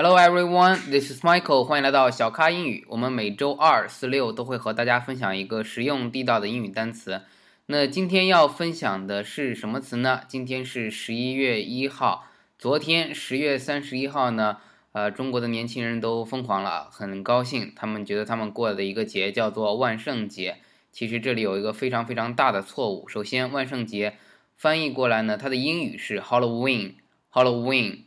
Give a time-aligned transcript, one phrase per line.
[0.00, 1.64] Hello everyone, this is Michael.
[1.64, 2.86] 欢迎来到小咖英语。
[2.88, 7.22] 我们每周二、四、六都会和大家分享一个实用地道的英语单词。
[7.66, 10.20] 那今天要分享的是什么词呢？
[10.28, 12.28] 今天是十一月一号。
[12.56, 14.58] 昨天十月三十一号呢，
[14.92, 17.72] 呃，中国的年轻人都疯狂了，很高兴。
[17.74, 20.58] 他们觉得他们过的一个节叫做万圣节。
[20.92, 23.08] 其实这里有一个非常非常大的错误。
[23.08, 24.14] 首先，万圣节
[24.54, 28.02] 翻译过来呢，它的英语是 Halloween，Halloween。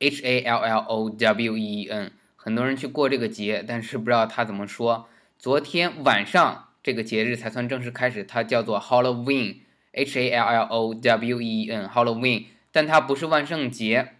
[0.00, 5.06] H A L L O W E N，很多人去过这个节，但是不知道它怎么说。
[5.38, 14.12] 昨天晚上这个节日才算正式开始，它叫做 Halloween，H A L L O W E N，Halloween，但它不是万圣节。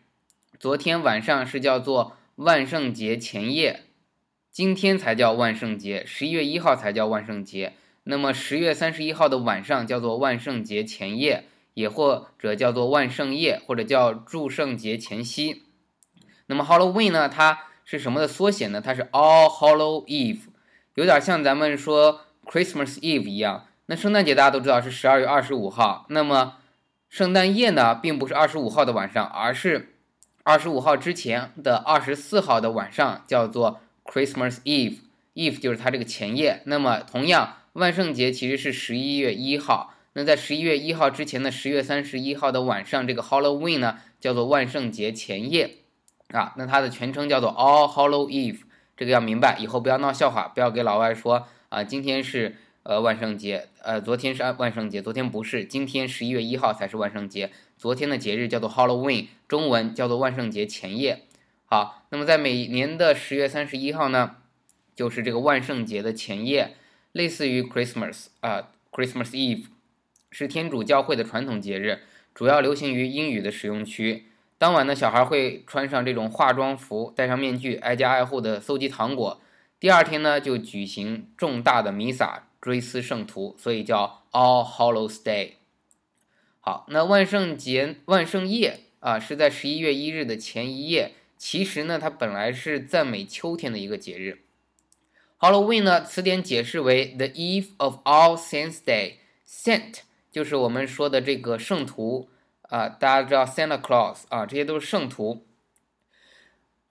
[0.59, 3.85] 昨天晚上是叫做万圣节前夜，
[4.51, 7.73] 今天才叫万圣节，十一月一号才叫万圣节。
[8.05, 15.63] 那么十月三十一号的晚上叫做万圣节前夜，也或者叫做万圣夜，或者叫祝圣节前夕。
[16.51, 17.29] 那么 Halloween 呢？
[17.29, 18.81] 它是什么的缩写呢？
[18.81, 20.41] 它是 All Hallow Eve，
[20.97, 23.69] 有点像咱们说 Christmas Eve 一样。
[23.87, 26.57] 那圣诞节大家都知道是十二月二十五号，那么
[27.09, 29.95] 圣诞夜呢，并不是二十五号的晚上，而是
[30.43, 34.99] 二十五号之前的二十四号的晚上，叫做 Christmas Eve。
[35.35, 36.63] Eve 就是它这个前夜。
[36.65, 39.95] 那么同样，万圣节其实是十一月一号。
[40.15, 45.77] 那在十一月一号之前的十月三十一号的晚上，这个 Halloween 呢，叫做万圣节前夜。
[46.33, 48.61] 啊，那它的全称叫做 All Hallow Eve，
[48.97, 61.25] 这个要明白，以后不要闹笑话，不要给老外说啊，今天是呃万圣节，呃昨天是万圣节，昨天不是，今天十一月一号才是万圣节，昨天的节日叫做 Halloween，中文叫做万圣节前夜。
[61.65, 64.37] 好，那么在每年的十月三十一号呢，
[64.95, 66.77] 就是这个万圣节的前夜，
[67.13, 69.67] 类似于 Christmas 啊，Christmas Eve，
[70.31, 72.01] 是天主教会的传统节日，
[72.35, 74.27] 主要流行于英语的使用区。
[74.61, 79.41] 当晚呢，小孩会穿上这种化妆服，戴上面具，挨家挨户的搜集糖果。
[79.79, 85.53] 第二天呢，就举行重大的弥撒，追思圣徒，所以叫 All Hallows Day。
[86.61, 91.15] 好，那万圣节、万圣夜啊，是在十一月一日的前一夜。
[91.39, 94.43] 其实呢，它本来是赞美秋天的一个节日。
[95.39, 99.15] Halloween 呢，词典解释为 The Eve of All Saints Day。
[99.49, 102.29] Saint 就是我们说的这个圣徒。
[102.71, 105.45] 啊，大家知道 Santa Claus 啊，这些都是圣徒。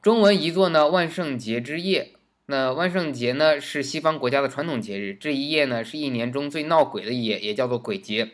[0.01, 2.13] 中文译作呢万圣节之夜。
[2.45, 8.31] 那万圣节呢是西方国家的传统节日，这一夜呢是一年中最闹鬼的一夜，也叫做鬼节。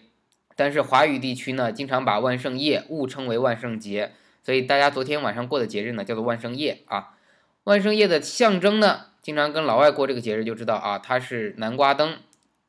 [0.56, 7.18] 但是华语地区呢经常把万圣夜误称为万圣节，所以大家昨天晚上过的节日呢叫做万圣夜啊。
[7.66, 12.18] 万圣夜的象征呢，经常跟老外过这个节日就知道啊，它是南瓜灯，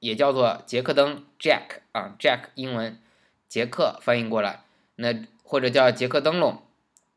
[0.01, 2.99] 也叫做杰克灯 Jack 啊，Jack 英文
[3.49, 4.66] 杰克翻译过来。
[4.97, 6.63] 那或者叫杰克灯笼，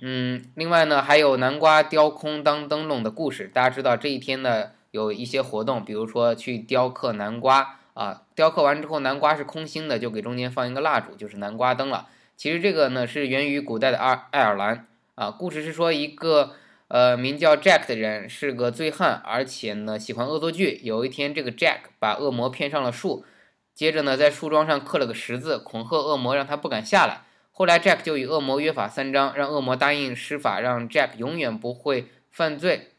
[0.01, 3.49] 嗯，另外呢还有南瓜雕空当灯笼的故事。
[3.53, 12.07] 大家知道这一天呢有一些活动，比如说去雕刻南瓜啊，雕刻完之后南瓜是空心的，就给中间放一个蜡烛，就是南瓜灯了。
[12.37, 15.31] 其实这个呢是源于古代的爱爱尔兰啊。
[15.31, 16.53] 故事是说一个
[16.87, 20.79] 呃名叫 Jack 的人是个醉汉，而且呢喜欢恶作剧。
[20.83, 23.25] 有一天这个 Jack 把恶魔骗上了树，
[23.73, 27.23] 接着呢在树桩上刻了个十字，恐吓恶魔让他不敢下来。
[27.59, 32.91] 后来，Jack 就与恶魔约法三章，让恶魔答应施法，让 Jack 永远不会犯罪，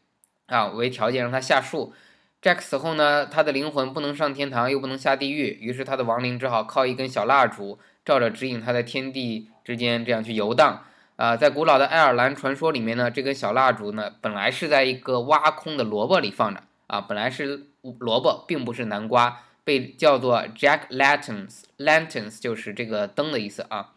[0.45, 1.95] 啊，为条件让他下树。
[2.43, 10.85] Jack 死后呢，他的灵魂不能上天堂，又不能下地狱，于是他的亡灵只好靠一根小蜡烛，照着指引他在天地之间这样去游荡。
[11.15, 17.65] 啊，在古老的爱尔兰传说里面呢，这根小蜡烛呢，本来是在一个挖空的萝卜里放着，啊，本来是
[17.97, 23.93] 萝卜，并不是南瓜，被叫做 Jack Lanterns，Lanterns 就是这个灯的意思啊。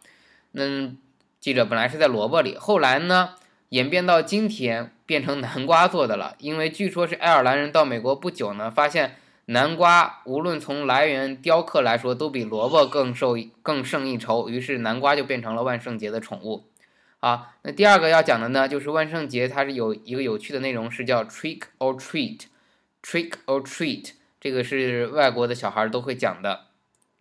[0.57, 0.93] 那
[1.41, 3.35] 记者本来是在萝卜里，后来呢
[3.69, 6.35] 演变到今天变成南瓜做的了。
[6.39, 9.17] 因为据说是爱尔兰人到美国不久呢，发现
[9.47, 16.63] 南瓜无论从来源雕刻来说都比萝卜更受更胜一筹，于是南瓜就变成了万圣节的宠物。
[17.19, 26.67] 好，那第二个要讲的呢，就是万圣节它是有一个有趣的内容，是叫 trick or treat，trick or treat，这个是外国的小孩都会讲的。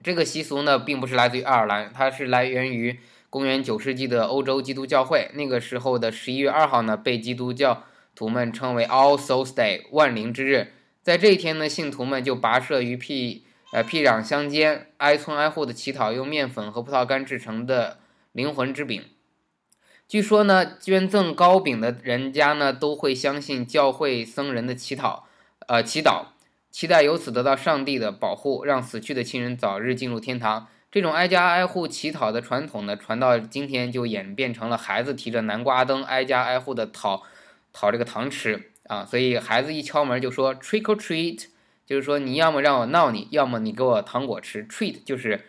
[0.05, 3.01] 这个习俗呢，并不是来自于爱尔兰，它是来源于。
[3.35, 7.83] 公元九世纪的欧洲基督教会，那个时候的十一月二号呢，被基督教
[8.15, 10.73] 徒们称为 All Souls Day 万灵之日。
[11.03, 17.99] 在这一天呢，信徒们就跋涉于僻呃僻壤乡间，挨村挨户的乞讨用面粉和葡萄干制成的
[18.31, 19.03] 灵魂之饼。
[20.07, 25.27] 据说呢，捐赠糕饼的人家呢，都会相信教会僧人的乞讨，
[25.67, 26.27] 呃祈祷，
[26.71, 30.69] 期待由此得到上帝的保护，让死去的亲人早日进入天堂。
[30.95, 37.25] 这种挨家挨户乞讨的传统呢，传到今天就演变成了孩子提着南瓜灯挨家挨户的讨
[37.73, 41.47] 讨这个糖吃啊，所以孩子一敲门就说 trick or treat，
[41.85, 44.65] 就是说你要么让我闹你，要么你给我糖果吃。
[44.69, 45.45] treat 就是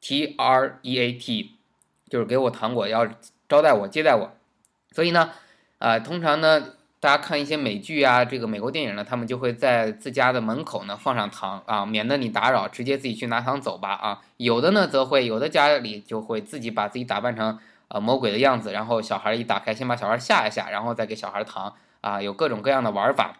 [0.00, 1.56] t r e a t，
[2.08, 3.08] 就是给我糖果，要
[3.48, 4.36] 招待我，接待我。
[4.92, 5.32] 所以呢，
[5.78, 6.74] 啊，通常呢。
[7.04, 14.22] 大家看一些美剧啊，这个美国电影呢，他们就会在自家的门口呢放上糖啊，免得你打扰，直接自己去拿糖走吧啊。
[14.38, 17.58] 有的呢则会，有的家里就会自己把自己打扮成
[17.88, 23.36] 呃魔鬼的样子，然后小孩一打开，先把小孩吓一吓，然后再给小孩糖啊，有各种各样的玩法。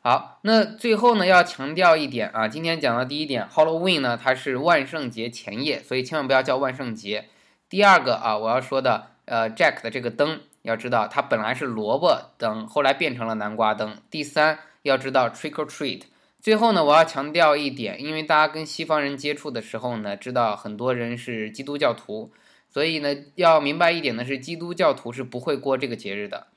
[0.00, 7.26] 好，那最后呢要强调一点啊，今天讲的第一点，Halloween 呢它是万圣节前夜，所以千万不要叫万圣节。
[7.68, 10.40] 第二个啊，我要说的呃，Jack 的这个灯。
[10.66, 13.96] 要知道，它本来是萝卜灯，后来变成了南瓜灯。
[14.10, 16.02] 第三，要知道 trick or treat。
[16.40, 22.32] 最后呢，我要强调一点，因为大家跟西方人接触的时候呢，知道很多人是基督教徒，
[22.68, 26.48] 所以呢，要明白一点呢，是基督教徒是不会过这个节日的，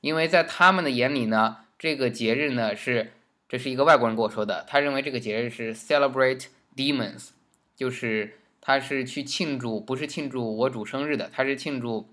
[0.00, 3.12] 因为在他们的眼里呢，这个节日呢是，
[3.48, 7.28] 这是一个外国人跟我说的，他认为这个节日是 celebrate demons，
[7.76, 12.08] 就是他是去庆祝，不是庆祝我主生日的，他是庆祝。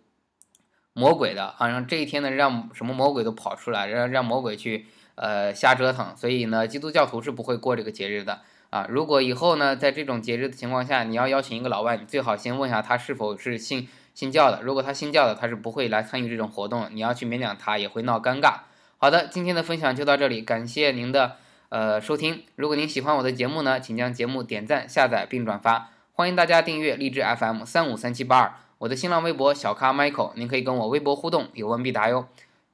[1.00, 4.86] 魔鬼的啊，让这一天呢，让什么魔鬼都跑出来，让让魔鬼去
[5.16, 6.13] 呃瞎折腾。
[6.18, 8.86] 所以呢，基督教徒是不会过这个节日的啊。
[8.90, 14.62] 如果以后呢，在这种节日的情况下，你要邀请一个老外，你最好先问一下他是否是信信教的。
[14.62, 16.90] 如果他信教的，他是不会来参与这种活动。
[16.92, 18.56] 你要去勉强他，也会闹尴尬。
[18.98, 21.38] 好的，今天的分享就到这里，感谢您的
[21.69, 22.44] 呃收听。
[22.57, 25.92] 如果您喜欢我的节目呢，请将节目点赞、下载并转发。
[26.12, 28.69] 欢迎大家订阅励志 FM 三五三七八二。
[28.80, 32.28] 我的新浪微博小咖 Michael，您可以跟我微博互动，有问必答哟。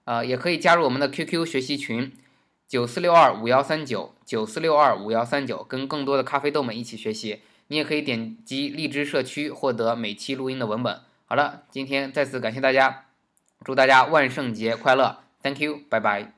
[0.04, 2.12] 呃，也可以加入我们的 QQ 学习群，
[2.68, 7.42] 九四六二五幺三九九四六二五幺三九，跟更多的咖啡豆们一起学习。
[7.68, 11.02] 你也可以点击荔枝社区获得每期录音的文本。
[11.25, 13.06] 好了，今天再次感谢大家，
[13.63, 16.35] 祝大家万圣节快乐，Thank you，拜拜。